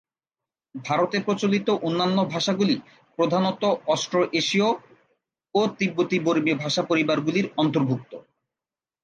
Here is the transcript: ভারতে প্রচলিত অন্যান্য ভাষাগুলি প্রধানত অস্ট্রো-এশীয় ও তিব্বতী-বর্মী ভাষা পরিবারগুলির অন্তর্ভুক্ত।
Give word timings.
ভারতে 0.75 1.17
প্রচলিত 1.19 1.67
অন্যান্য 1.83 2.17
ভাষাগুলি 2.25 2.75
প্রধানত 3.19 3.63
অস্ট্রো-এশীয় 3.87 4.69
ও 5.55 5.61
তিব্বতী-বর্মী 5.79 6.53
ভাষা 6.53 6.83
পরিবারগুলির 6.83 7.47
অন্তর্ভুক্ত। 7.57 8.11